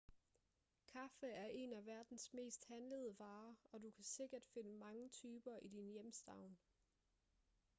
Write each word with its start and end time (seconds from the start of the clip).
kaffe 0.93 1.27
er 1.27 1.45
en 1.45 1.73
af 1.73 1.85
verdens 1.85 2.33
mest 2.33 2.65
handlede 2.67 3.15
varer 3.19 3.55
og 3.71 3.83
du 3.83 3.91
kan 3.91 4.03
sikkert 4.03 4.45
finde 4.53 4.71
mange 4.77 5.09
typer 5.09 5.57
i 5.61 5.67
din 5.67 5.91
hjemstavn 5.91 6.57